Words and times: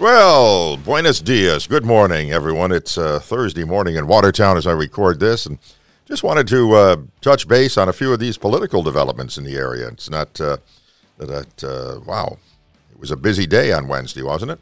Well, 0.00 0.78
buenos 0.78 1.20
dias. 1.20 1.66
Good 1.66 1.84
morning, 1.84 2.32
everyone. 2.32 2.72
It's 2.72 2.96
uh, 2.96 3.18
Thursday 3.18 3.64
morning 3.64 3.96
in 3.96 4.06
Watertown 4.06 4.56
as 4.56 4.66
I 4.66 4.72
record 4.72 5.20
this, 5.20 5.44
and 5.44 5.58
just 6.06 6.22
wanted 6.22 6.48
to 6.48 6.72
uh, 6.72 6.96
touch 7.20 7.46
base 7.46 7.76
on 7.76 7.86
a 7.86 7.92
few 7.92 8.10
of 8.10 8.18
these 8.18 8.38
political 8.38 8.82
developments 8.82 9.36
in 9.36 9.44
the 9.44 9.56
area. 9.56 9.88
It's 9.88 10.08
not 10.08 10.40
uh, 10.40 10.56
that, 11.18 11.62
uh, 11.62 12.00
wow, 12.06 12.38
it 12.90 12.98
was 12.98 13.10
a 13.10 13.16
busy 13.16 13.46
day 13.46 13.72
on 13.72 13.88
Wednesday, 13.88 14.22
wasn't 14.22 14.52
it? 14.52 14.60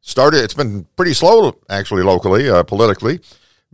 Started, 0.00 0.44
it's 0.44 0.54
been 0.54 0.86
pretty 0.94 1.12
slow, 1.12 1.56
actually, 1.68 2.04
locally, 2.04 2.48
uh, 2.48 2.62
politically, 2.62 3.18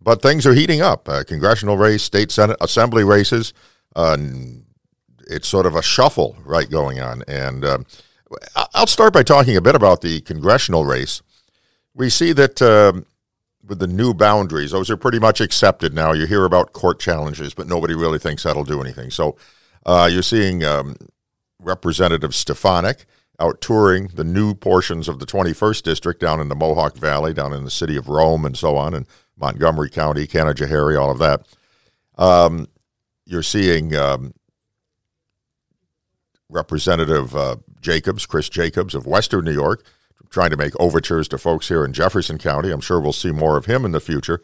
but 0.01 0.23
things 0.23 0.47
are 0.47 0.55
heating 0.55 0.81
up. 0.81 1.07
Uh, 1.07 1.23
congressional 1.23 1.77
race, 1.77 2.03
state 2.03 2.31
senate, 2.31 2.57
assembly 2.63 3.05
races, 3.05 3.53
it's 3.95 5.49
sort 5.49 5.67
of 5.67 5.77
a 5.77 5.83
shuffle 5.83 6.35
right 6.47 6.71
going 6.71 6.99
on. 6.99 7.25
And 7.29 7.63
I'll 8.75 8.87
start 8.87 9.13
by 9.13 9.23
talking 9.23 9.57
a 9.57 9.61
bit 9.61 9.75
about 9.75 10.01
the 10.01 10.21
congressional 10.21 10.85
race. 10.85 11.23
We 11.95 12.09
see 12.11 12.33
that 12.33 12.63
uh, 12.63 13.03
with 13.67 13.79
the 13.79 13.87
new 13.87 14.15
boundaries, 14.15 14.71
those 14.71 14.91
are 14.91 14.97
pretty 14.97 15.19
much 15.19 15.41
accepted 15.41 15.95
now. 15.95 16.13
You 16.13 16.27
hear 16.27 16.45
about 16.45 16.73
court 16.73 16.99
challenges, 16.99 17.55
but 17.55 17.67
nobody 17.67 17.95
really 17.95 18.19
thinks 18.19 18.43
that'll 18.43 18.65
do 18.65 18.81
anything. 18.81 19.11
So 19.11 19.37
uh, 19.85 20.09
you're 20.11 20.23
seeing 20.23 20.65
um, 20.65 20.97
Representative 21.61 22.35
Stefanik 22.35 23.07
out 23.39 23.61
touring 23.61 24.09
the 24.09 24.25
new 24.25 24.55
portions 24.55 25.09
of 25.09 25.19
the 25.19 25.27
21st 25.27 25.83
district 25.83 26.21
down 26.21 26.41
in 26.41 26.49
the 26.49 26.55
Mohawk 26.55 26.97
Valley, 26.97 27.33
down 27.35 27.53
in 27.53 27.65
the 27.65 27.71
city 27.71 27.97
of 27.97 28.09
Rome, 28.09 28.45
and 28.45 28.57
so 28.57 28.77
on, 28.77 28.95
and 28.95 29.07
Montgomery 29.37 29.91
County, 29.91 30.27
Canajoharie, 30.27 31.01
all 31.01 31.11
of 31.11 31.19
that. 31.19 31.47
Um, 32.17 32.69
you're 33.25 33.43
seeing 33.43 33.97
um, 33.97 34.35
Representative 36.53 37.35
uh, 37.35 37.57
Jacobs, 37.81 38.27
Chris 38.27 38.49
Jacobs 38.49 38.95
of 38.95 39.07
Western 39.07 39.45
New 39.45 39.53
York, 39.53 39.85
trying 40.31 40.51
to 40.51 40.57
make 40.57 40.79
overtures 40.79 41.29
to 41.29 41.39
folks 41.39 41.69
here 41.69 41.85
in 41.85 41.93
Jefferson 41.93 42.39
County. 42.39 42.71
I'm 42.71 42.81
sure 42.81 43.01
we'll 43.01 43.13
see 43.13 43.33
more 43.33 43.57
of 43.57 43.67
him 43.67 43.85
in 43.85 43.93
the 43.93 44.01
future. 44.01 44.41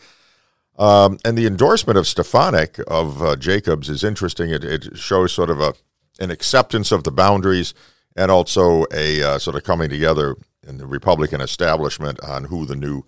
Um, 0.78 1.18
and 1.24 1.36
the 1.36 1.46
endorsement 1.46 1.98
of 1.98 2.06
Stefanik 2.06 2.78
of 2.86 3.22
uh, 3.22 3.36
Jacobs 3.36 3.88
is 3.88 4.04
interesting. 4.04 4.50
It, 4.50 4.64
it, 4.64 4.96
shows 4.96 5.32
sort 5.32 5.50
of 5.50 5.60
a 5.60 5.74
an 6.20 6.30
acceptance 6.30 6.90
of 6.92 7.04
the 7.04 7.10
boundaries 7.10 7.74
and 8.16 8.30
also 8.30 8.84
a 8.92 9.22
uh, 9.22 9.38
sort 9.38 9.56
of 9.56 9.64
coming 9.64 9.88
together 9.88 10.36
in 10.66 10.78
the 10.78 10.86
Republican 10.86 11.40
establishment 11.40 12.20
on 12.20 12.44
who 12.44 12.66
the 12.66 12.76
new 12.76 13.02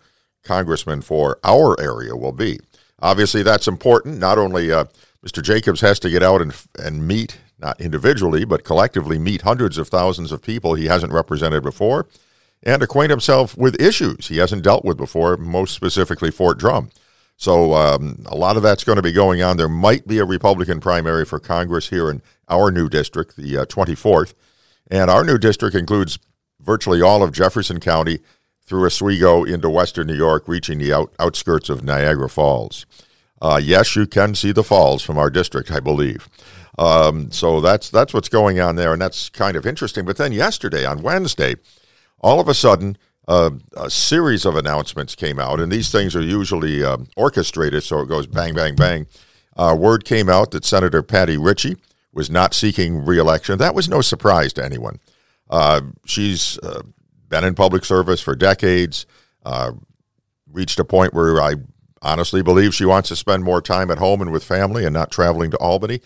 congressman 0.45 1.03
for 1.03 1.39
our 1.45 1.79
area 1.81 2.17
will 2.17 2.33
be. 2.33 2.59
Obviously, 3.01 3.43
that's 3.43 3.69
important. 3.69 4.19
Not 4.19 4.39
only 4.39 4.73
uh, 4.73 4.85
Mr. 5.25 5.43
Jacobs 5.43 5.81
has 5.81 5.99
to 6.01 6.11
get 6.11 6.23
out 6.23 6.41
and, 6.41 6.55
and 6.79 7.07
meet 7.07 7.39
not 7.61 7.81
individually, 7.81 8.45
but 8.45 8.65
collectively 8.65 9.19
meet 9.19 9.43
hundreds 9.43 9.79
of 9.79 9.89
thousands 9.89 10.33
of 10.33 10.43
people 10.43 10.75
he 10.75 10.87
hasn't 10.87 11.13
represented 11.13 11.63
before 11.63 12.07
and 12.63 12.83
acquaint 12.83 13.11
himself 13.11 13.57
with 13.57 13.81
issues 13.81 14.29
he 14.29 14.39
hasn't 14.39 14.63
dealt 14.63 14.85
with 14.85 14.97
before, 14.97 15.37
most 15.37 15.75
specifically 15.75 16.31
Fort 16.31 16.59
Drum. 16.59 16.91
So 17.37 17.73
um, 17.73 18.23
a 18.27 18.37
lot 18.37 18.59
of 18.59 18.63
that's 18.63 18.85
going 18.85 18.97
to 18.97 19.03
be 19.03 19.13
going 19.13 19.43
on. 19.43 19.57
There 19.57 19.69
might 19.69 20.07
be 20.07 20.19
a 20.19 20.27
Republican 20.27 20.79
primary 20.79 21.25
for 21.25 21.41
Congress 21.41 21.89
here 21.89 22.11
in 22.11 22.21
our 22.49 22.71
new 22.71 22.89
district, 22.89 23.37
the 23.37 23.59
uh, 23.59 23.65
24th. 23.65 24.35
And 24.91 25.11
our 25.11 25.25
new 25.25 25.39
district 25.39 25.75
includes 25.75 26.19
virtually 26.61 27.01
all 27.01 27.23
of 27.23 27.33
Jefferson 27.33 27.81
County 27.81 28.19
through 28.63 28.85
Oswego 28.85 29.45
into 29.45 29.71
western 29.71 30.09
New 30.09 30.15
York, 30.15 30.47
reaching 30.47 30.79
the 30.79 30.93
out- 30.93 31.15
outskirts 31.19 31.71
of 31.71 31.83
Niagara 31.83 32.29
Falls. 32.29 32.85
Uh, 33.41 33.59
yes, 33.63 33.97
you 33.97 34.07
can 34.07 34.35
see 34.35 34.53
the 34.53 34.63
falls 34.63 35.03
from 35.03 35.17
our 35.17 35.31
district, 35.31 35.71
I 35.71 35.81
believe. 35.81 36.29
Um, 36.81 37.31
so 37.31 37.61
that's 37.61 37.91
that's 37.91 38.15
what's 38.15 38.31
going 38.31 38.59
on 38.59 38.77
there, 38.77 38.95
and 38.95 39.03
that's 39.03 39.29
kind 39.29 39.55
of 39.55 39.67
interesting. 39.67 40.07
But 40.07 40.17
then 40.17 40.33
yesterday, 40.33 40.87
on 40.87 41.03
Wednesday, 41.03 41.57
all 42.21 42.41
of 42.41 42.49
a 42.49 42.55
sudden, 42.55 42.97
uh, 43.29 43.51
a 43.77 43.91
series 43.91 44.47
of 44.47 44.57
announcements 44.57 45.15
came 45.15 45.39
out, 45.39 45.61
and 45.61 45.71
these 45.71 45.93
things 45.93 46.17
are 46.17 46.23
usually 46.23 46.83
uh, 46.83 46.97
orchestrated, 47.17 47.83
so 47.83 48.01
it 48.01 48.09
goes 48.09 48.27
bang, 48.27 48.55
bang, 48.55 48.75
bang. 48.77 49.07
Uh, 49.57 49.77
word 49.79 50.07
came 50.07 50.31
out 50.31 50.53
that 50.53 50.65
Senator 50.65 51.03
Patty 51.03 51.37
Ritchie 51.37 51.77
was 52.15 52.31
not 52.31 52.55
seeking 52.55 53.05
reelection. 53.05 53.59
That 53.59 53.75
was 53.75 53.89
no 53.89 54.01
surprise 54.01 54.55
to 54.55 54.65
anyone. 54.65 55.01
Uh, 55.51 55.83
she's 56.07 56.59
uh, 56.61 56.81
been 57.29 57.45
in 57.45 57.55
public 57.55 57.85
service 57.85 58.23
for 58.23 58.35
decades, 58.35 59.05
uh, 59.45 59.73
reached 60.51 60.79
a 60.79 60.85
point 60.85 61.13
where 61.13 61.43
I 61.43 61.57
honestly 62.01 62.43
believe 62.43 62.75
she 62.75 62.87
wants 62.87 63.11
to 63.11 63.17
spend 63.17 63.45
more 63.45 63.61
time 63.61 63.91
at 63.91 63.99
home 63.99 64.23
and 64.23 64.33
with 64.33 64.45
family 64.45 64.87
and 64.87 64.95
not 64.95 65.11
traveling 65.11 65.51
to 65.51 65.59
Albany. 65.59 66.01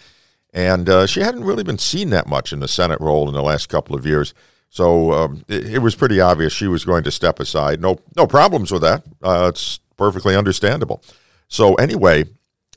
And 0.55 0.89
uh, 0.89 1.07
she 1.07 1.21
hadn't 1.21 1.45
really 1.45 1.65
been 1.65 1.79
seen 1.79 2.11
that 2.11 2.29
much 2.29 2.53
in 2.53 2.61
the 2.61 2.69
Senate 2.69 3.01
role 3.01 3.27
in 3.27 3.35
the 3.35 3.43
last 3.43 3.69
couple 3.69 3.97
of 3.97 4.07
years. 4.07 4.33
So 4.71 5.13
um, 5.13 5.45
it, 5.49 5.75
it, 5.75 5.79
was 5.81 5.97
pretty 5.97 6.21
obvious 6.21 6.53
she 6.53 6.69
was 6.69 6.85
going 6.85 7.03
to 7.05 7.11
step 7.11 7.41
aside. 7.41 7.81
No, 7.81 7.99
no 8.17 8.27
problems 8.27 8.71
with 8.71 8.83
that. 8.83 9.03
Uh, 9.21 9.49
it's 9.53 9.81
perfectly 9.97 10.37
understandable. 10.37 11.03
So 11.49 11.75
anyway, 11.75 12.25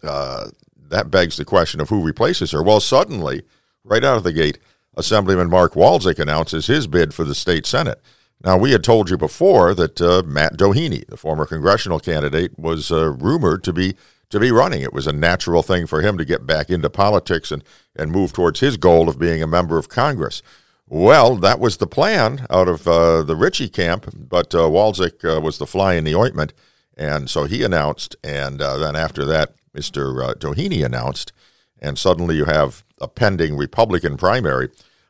uh, 0.04 0.50
that 0.90 1.12
begs 1.12 1.38
the 1.38 1.46
question 1.46 1.80
of 1.80 1.90
who 1.90 2.04
replaces 2.04 2.52
her. 2.52 2.64
Well, 2.64 2.80
suddenly, 2.80 3.44
right 3.84 4.04
out 4.04 4.18
of 4.18 4.24
the 4.24 4.34
gate, 4.34 4.58
Assemblyman 4.96 5.50
Mark 5.50 5.74
Walczyk 5.74 6.18
announces 6.18 6.68
his 6.68 6.88
bid 6.88 7.14
for 7.14 7.24
the 7.24 7.36
state 7.36 7.68
senate. 7.68 8.02
Now, 8.44 8.58
we 8.58 8.72
had 8.72 8.84
told 8.84 9.09
you 9.09 9.18
before 9.18 9.74
that 9.74 10.00
uh, 10.02 10.24
Matt 10.26 10.58
Doheny, 10.58 11.06
the 11.08 11.18
former 11.18 11.46
congressional 11.46 12.00
candidate, 12.00 12.58
was 12.58 12.92
uh, 12.92 13.12
rumored 13.14 13.64
to 13.64 13.74
be 13.74 13.96
to 14.30 14.40
be 14.40 14.52
running. 14.52 14.82
It 14.82 14.94
was 14.94 15.08
a 15.08 15.14
natural 15.14 15.64
thing 15.64 15.88
for 15.88 16.02
him 16.02 16.18
to 16.18 16.26
get 16.26 16.46
back 16.46 16.70
into 16.70 16.90
politics 16.90 17.52
and, 17.52 17.64
and 17.96 18.12
move 18.12 18.34
towards 18.34 18.60
his 18.60 18.78
goal 18.78 19.10
of 19.10 19.20
being 19.20 19.42
a 19.42 19.48
member 19.48 19.78
of 19.78 19.90
Congress. 19.90 20.42
Well, 20.90 21.36
that 21.38 21.60
was 21.60 21.78
the 21.78 21.88
plan 21.88 22.46
out 22.50 22.70
of 22.70 22.88
uh, 22.88 23.24
the 23.24 23.36
Ritchie 23.36 23.70
camp, 23.70 24.08
but 24.16 24.56
uh, 24.56 24.70
Walczyk 24.70 25.26
uh, 25.26 25.42
was 25.42 25.58
the 25.58 25.68
fly 25.68 25.96
in 25.96 26.06
the 26.06 26.16
ointment, 26.16 26.54
and 26.96 27.30
so 27.30 27.44
he 27.44 27.64
announced, 27.64 28.16
and 28.24 28.62
uh, 28.62 28.78
then 28.78 28.96
after 28.96 29.26
that, 29.26 29.54
Mr. 29.76 30.30
Uh, 30.30 30.34
Doheny 30.34 30.86
announced, 30.86 31.34
and 31.80 32.00
suddenly 32.00 32.36
you 32.38 32.46
have 32.46 32.86
a 33.02 33.08
pending 33.08 33.58
Republican 33.58 34.16
primary 34.16 34.70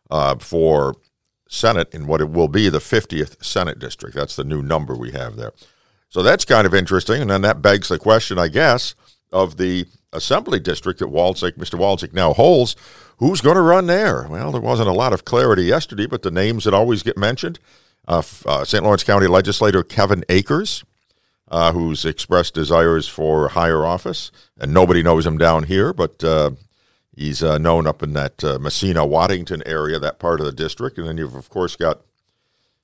uh, 0.10 0.36
for 0.38 0.96
Senate 1.48 1.94
in 1.94 2.08
what 2.08 2.22
it 2.22 2.30
will 2.32 2.48
be 2.48 2.70
the 2.70 2.80
50th 2.80 3.44
Senate 3.44 3.78
district. 3.78 4.16
That's 4.16 4.36
the 4.36 4.44
new 4.44 4.64
number 4.64 4.96
we 4.96 5.12
have 5.12 5.36
there. 5.36 5.54
So 6.10 6.24
that's 6.24 6.44
kind 6.44 6.66
of 6.66 6.74
interesting, 6.74 7.22
and 7.22 7.30
then 7.30 7.42
that 7.42 7.62
begs 7.62 7.90
the 7.90 8.00
question, 8.00 8.40
I 8.40 8.48
guess, 8.48 8.96
of 9.32 9.58
the 9.58 9.86
assembly 10.14 10.60
district 10.60 11.00
that 11.00 11.10
Walczyk, 11.10 11.54
Mr. 11.54 11.78
Walczyk 11.78 12.14
now 12.14 12.34
holds. 12.34 12.76
Who's 13.18 13.42
going 13.42 13.56
to 13.56 13.62
run 13.62 13.88
there? 13.88 14.28
Well, 14.30 14.52
there 14.52 14.62
wasn't 14.62 14.90
a 14.90 14.94
lot 14.94 15.12
of 15.12 15.26
clarity 15.26 15.64
yesterday, 15.64 16.06
but 16.06 16.22
the 16.22 16.32
names 16.32 16.66
that 16.66 16.74
always 16.74 17.02
get 17.04 17.18
mentioned 17.18 17.60
uh, 18.08 18.24
uh, 18.46 18.64
St. 18.64 18.84
Lawrence 18.84 19.04
County 19.04 19.28
legislator 19.28 19.84
Kevin 19.84 20.24
Acres, 20.30 20.84
uh, 21.50 21.74
who's 21.74 22.06
expressed 22.06 22.54
desires 22.54 23.08
for 23.08 23.50
higher 23.50 23.86
office, 23.86 24.32
and 24.58 24.74
nobody 24.74 25.04
knows 25.04 25.26
him 25.26 25.38
down 25.38 25.64
here, 25.64 25.94
but 25.94 26.24
uh, 26.24 26.52
he's 27.16 27.44
uh, 27.44 27.58
known 27.58 27.86
up 27.86 28.02
in 28.02 28.14
that 28.14 28.44
uh, 28.44 28.60
Massena 28.60 29.06
Waddington 29.06 29.62
area, 29.66 30.00
that 30.00 30.20
part 30.20 30.40
of 30.40 30.46
the 30.46 30.52
district. 30.52 30.98
And 30.98 31.08
then 31.08 31.18
you've, 31.18 31.36
of 31.36 31.50
course, 31.50 31.76
got 31.76 32.02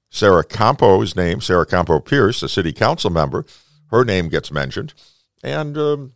Sarah 0.09 0.43
Compo's 0.43 1.15
name, 1.15 1.41
Sarah 1.41 1.65
Compo 1.65 1.99
Pierce, 1.99 2.43
a 2.43 2.49
city 2.49 2.73
council 2.73 3.09
member. 3.09 3.45
Her 3.91 4.03
name 4.03 4.29
gets 4.29 4.51
mentioned. 4.51 4.93
And 5.43 5.77
um, 5.77 6.13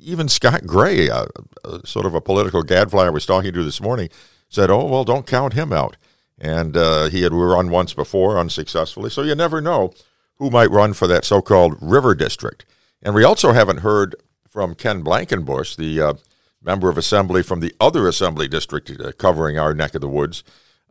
even 0.00 0.28
Scott 0.28 0.66
Gray, 0.66 1.08
uh, 1.08 1.26
uh, 1.64 1.78
sort 1.84 2.06
of 2.06 2.14
a 2.14 2.20
political 2.20 2.62
gadfly 2.62 3.06
I 3.06 3.10
was 3.10 3.26
talking 3.26 3.52
to 3.52 3.64
this 3.64 3.80
morning, 3.80 4.08
said, 4.48 4.70
"Oh 4.70 4.86
well, 4.86 5.04
don't 5.04 5.26
count 5.26 5.54
him 5.54 5.72
out." 5.72 5.96
And 6.38 6.76
uh, 6.76 7.08
he 7.08 7.22
had 7.22 7.32
run 7.32 7.70
once 7.70 7.94
before 7.94 8.38
unsuccessfully, 8.38 9.10
so 9.10 9.22
you 9.22 9.34
never 9.34 9.60
know 9.60 9.92
who 10.36 10.50
might 10.50 10.70
run 10.70 10.92
for 10.92 11.06
that 11.06 11.24
so-called 11.24 11.76
river 11.80 12.14
district. 12.14 12.64
And 13.02 13.14
we 13.14 13.22
also 13.22 13.52
haven't 13.52 13.78
heard 13.78 14.16
from 14.48 14.74
Ken 14.74 15.04
Blankenbush, 15.04 15.76
the 15.76 16.00
uh, 16.00 16.14
member 16.60 16.88
of 16.88 16.98
assembly 16.98 17.42
from 17.42 17.60
the 17.60 17.72
other 17.80 18.08
assembly 18.08 18.48
district 18.48 18.90
uh, 18.90 19.12
covering 19.12 19.58
our 19.58 19.74
neck 19.74 19.94
of 19.94 20.00
the 20.00 20.08
woods, 20.08 20.42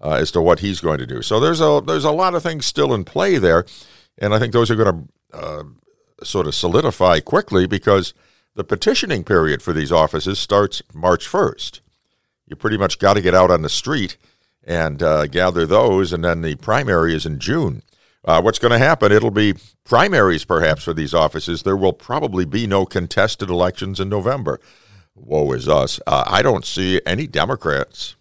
as 0.01 0.31
to 0.31 0.41
what 0.41 0.59
he's 0.59 0.81
going 0.81 0.97
to 0.97 1.05
do. 1.05 1.21
So 1.21 1.39
there's 1.39 1.61
a 1.61 1.81
there's 1.85 2.05
a 2.05 2.11
lot 2.11 2.35
of 2.35 2.43
things 2.43 2.65
still 2.65 2.93
in 2.93 3.03
play 3.03 3.37
there, 3.37 3.65
and 4.17 4.33
I 4.33 4.39
think 4.39 4.53
those 4.53 4.71
are 4.71 4.75
going 4.75 5.09
to 5.31 5.65
sort 6.23 6.47
of 6.47 6.55
solidify 6.55 7.19
quickly 7.19 7.67
because 7.67 8.13
the 8.55 8.63
petitioning 8.63 9.23
period 9.23 9.61
for 9.61 9.73
these 9.73 9.91
offices 9.91 10.39
starts 10.39 10.81
March 10.93 11.27
1st. 11.27 11.79
You 12.47 12.55
pretty 12.55 12.77
much 12.77 12.99
got 12.99 13.15
to 13.15 13.21
get 13.21 13.33
out 13.33 13.51
on 13.51 13.61
the 13.61 13.69
street 13.69 14.17
and 14.63 15.01
uh, 15.01 15.27
gather 15.27 15.65
those, 15.65 16.13
and 16.13 16.23
then 16.23 16.41
the 16.41 16.55
primary 16.55 17.15
is 17.15 17.25
in 17.25 17.39
June. 17.39 17.83
Uh, 18.25 18.41
what's 18.41 18.59
going 18.59 18.71
to 18.71 18.77
happen? 18.77 19.11
It'll 19.11 19.31
be 19.31 19.55
primaries, 19.83 20.45
perhaps, 20.45 20.83
for 20.83 20.93
these 20.93 21.13
offices. 21.13 21.63
There 21.63 21.75
will 21.75 21.93
probably 21.93 22.45
be 22.45 22.67
no 22.67 22.85
contested 22.85 23.49
elections 23.49 23.99
in 23.99 24.07
November. 24.07 24.59
Woe 25.15 25.51
is 25.51 25.67
us. 25.67 25.99
Uh, 26.07 26.23
I 26.27 26.41
don't 26.41 26.65
see 26.65 27.01
any 27.05 27.27
Democrats 27.27 28.15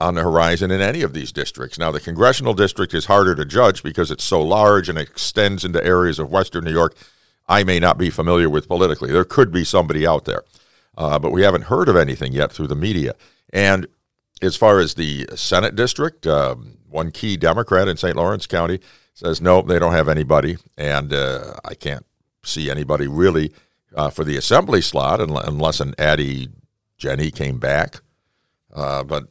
on 0.00 0.16
the 0.16 0.22
horizon 0.22 0.70
in 0.70 0.80
any 0.80 1.02
of 1.02 1.14
these 1.14 1.32
districts. 1.32 1.78
Now, 1.78 1.92
the 1.92 2.00
congressional 2.00 2.54
district 2.54 2.92
is 2.92 3.06
harder 3.06 3.34
to 3.36 3.44
judge 3.44 3.82
because 3.82 4.10
it's 4.10 4.24
so 4.24 4.42
large 4.42 4.88
and 4.88 4.98
extends 4.98 5.64
into 5.64 5.84
areas 5.84 6.18
of 6.18 6.30
western 6.30 6.64
New 6.64 6.72
York 6.72 6.96
I 7.48 7.64
may 7.64 7.78
not 7.78 7.98
be 7.98 8.10
familiar 8.10 8.50
with 8.50 8.68
politically. 8.68 9.12
There 9.12 9.24
could 9.24 9.52
be 9.52 9.64
somebody 9.64 10.06
out 10.06 10.24
there, 10.24 10.42
uh, 10.96 11.18
but 11.18 11.32
we 11.32 11.42
haven't 11.42 11.62
heard 11.62 11.88
of 11.88 11.96
anything 11.96 12.32
yet 12.32 12.52
through 12.52 12.66
the 12.66 12.76
media. 12.76 13.14
And 13.52 13.86
as 14.42 14.56
far 14.56 14.80
as 14.80 14.94
the 14.94 15.28
Senate 15.34 15.76
district, 15.76 16.26
um, 16.26 16.78
one 16.88 17.10
key 17.10 17.36
Democrat 17.36 17.88
in 17.88 17.96
St. 17.96 18.16
Lawrence 18.16 18.46
County 18.46 18.80
says 19.14 19.40
nope, 19.40 19.66
they 19.66 19.78
don't 19.78 19.92
have 19.92 20.08
anybody, 20.08 20.56
and 20.76 21.12
uh, 21.12 21.54
I 21.64 21.74
can't 21.74 22.04
see 22.42 22.70
anybody 22.70 23.06
really 23.06 23.52
uh, 23.94 24.10
for 24.10 24.24
the 24.24 24.36
assembly 24.36 24.80
slot 24.80 25.20
unless 25.20 25.80
an 25.80 25.94
Addie 25.98 26.48
Jenne 26.98 27.34
came 27.34 27.58
back. 27.58 28.00
Uh, 28.74 29.02
but 29.04 29.24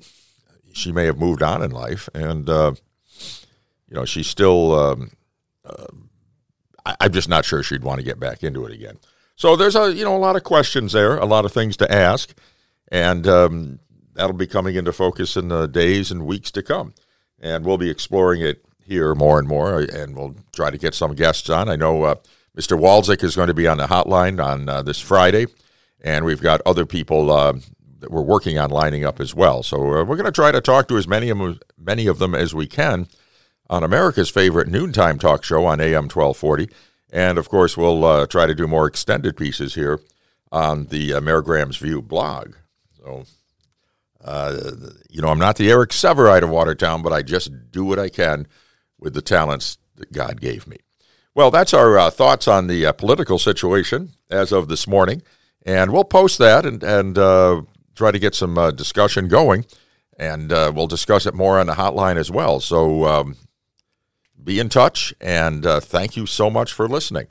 she 0.73 0.91
may 0.91 1.05
have 1.05 1.19
moved 1.19 1.43
on 1.43 1.61
in 1.61 1.71
life, 1.71 2.09
and 2.15 2.49
uh, 2.49 2.73
you 3.87 3.95
know 3.95 4.05
she's 4.05 4.27
still. 4.27 4.73
Um, 4.73 5.11
uh, 5.63 5.85
I'm 7.05 7.11
just 7.11 7.29
not 7.29 7.45
sure 7.45 7.61
she'd 7.61 7.83
want 7.83 7.99
to 7.99 8.03
get 8.03 8.19
back 8.19 8.43
into 8.43 8.65
it 8.65 8.73
again. 8.73 8.97
So 9.35 9.55
there's 9.55 9.75
a 9.75 9.93
you 9.93 10.03
know 10.03 10.15
a 10.15 10.17
lot 10.17 10.35
of 10.35 10.43
questions 10.43 10.93
there, 10.93 11.17
a 11.17 11.25
lot 11.25 11.45
of 11.45 11.51
things 11.51 11.77
to 11.77 11.91
ask, 11.91 12.35
and 12.91 13.27
um, 13.27 13.79
that'll 14.15 14.33
be 14.33 14.47
coming 14.47 14.75
into 14.75 14.91
focus 14.91 15.37
in 15.37 15.49
the 15.49 15.67
days 15.67 16.09
and 16.09 16.25
weeks 16.25 16.49
to 16.51 16.63
come. 16.63 16.95
And 17.39 17.63
we'll 17.63 17.77
be 17.77 17.91
exploring 17.91 18.41
it 18.41 18.65
here 18.83 19.13
more 19.13 19.37
and 19.37 19.47
more, 19.47 19.81
and 19.81 20.15
we'll 20.15 20.35
try 20.51 20.71
to 20.71 20.79
get 20.79 20.95
some 20.95 21.13
guests 21.13 21.47
on. 21.47 21.69
I 21.69 21.75
know 21.75 22.03
uh, 22.03 22.15
Mr. 22.57 22.79
Walczyk 22.79 23.23
is 23.23 23.35
going 23.35 23.49
to 23.49 23.53
be 23.53 23.67
on 23.67 23.77
the 23.77 23.85
hotline 23.85 24.43
on 24.43 24.67
uh, 24.67 24.81
this 24.81 24.99
Friday, 24.99 25.45
and 26.01 26.25
we've 26.25 26.41
got 26.41 26.61
other 26.65 26.87
people 26.87 27.29
uh, 27.29 27.53
that 27.99 28.09
we're 28.09 28.23
working 28.23 28.57
on 28.57 28.71
lining 28.71 29.05
up 29.05 29.19
as 29.19 29.35
well. 29.35 29.61
So 29.61 29.77
uh, 29.77 30.03
we're 30.05 30.15
going 30.15 30.25
to 30.25 30.31
try 30.31 30.51
to 30.51 30.61
talk 30.61 30.87
to 30.87 30.97
as 30.97 31.07
many 31.07 31.29
of 31.29 31.59
many 31.77 32.07
of 32.07 32.17
them 32.17 32.33
as 32.33 32.55
we 32.55 32.65
can 32.65 33.07
on 33.69 33.83
America's 33.83 34.31
favorite 34.31 34.69
noontime 34.69 35.19
talk 35.19 35.43
show 35.43 35.65
on 35.65 35.79
AM 35.79 36.05
1240. 36.05 36.67
And 37.11 37.37
of 37.37 37.49
course, 37.49 37.77
we'll 37.77 38.03
uh, 38.03 38.27
try 38.27 38.45
to 38.45 38.55
do 38.55 38.67
more 38.67 38.87
extended 38.87 39.37
pieces 39.37 39.75
here 39.75 39.99
on 40.51 40.85
the 40.85 41.13
uh, 41.13 41.21
Mayor 41.21 41.41
Graham's 41.41 41.77
View 41.77 42.01
blog. 42.01 42.53
So, 42.97 43.25
uh, 44.23 44.55
you 45.09 45.21
know, 45.21 45.29
I'm 45.29 45.39
not 45.39 45.57
the 45.57 45.69
Eric 45.69 45.91
Sevareid 45.91 46.43
of 46.43 46.49
Watertown, 46.49 47.01
but 47.01 47.13
I 47.13 47.21
just 47.21 47.71
do 47.71 47.85
what 47.85 47.99
I 47.99 48.09
can 48.09 48.47
with 48.99 49.13
the 49.13 49.21
talents 49.21 49.77
that 49.95 50.11
God 50.11 50.41
gave 50.41 50.67
me. 50.67 50.77
Well, 51.35 51.51
that's 51.51 51.73
our 51.73 51.97
uh, 51.97 52.09
thoughts 52.09 52.47
on 52.47 52.67
the 52.67 52.85
uh, 52.85 52.91
political 52.93 53.37
situation 53.37 54.11
as 54.29 54.51
of 54.51 54.67
this 54.67 54.87
morning, 54.87 55.21
and 55.65 55.91
we'll 55.91 56.05
post 56.05 56.37
that 56.39 56.65
and 56.65 56.81
and 56.81 57.17
uh, 57.17 57.61
try 57.93 58.11
to 58.11 58.19
get 58.19 58.33
some 58.33 58.57
uh, 58.57 58.71
discussion 58.71 59.27
going, 59.27 59.65
and 60.17 60.49
we'll 60.49 60.87
discuss 60.87 61.25
it 61.25 61.33
more 61.33 61.59
on 61.59 61.67
the 61.67 61.73
hotline 61.73 62.15
as 62.15 62.31
well. 62.31 62.61
So 62.61 63.05
um, 63.05 63.35
be 64.45 64.59
in 64.59 64.69
touch, 64.69 65.13
and 65.19 65.65
uh, 65.65 65.79
thank 65.79 66.15
you 66.15 66.25
so 66.25 66.49
much 66.49 66.71
for 66.71 66.87
listening. 66.87 67.27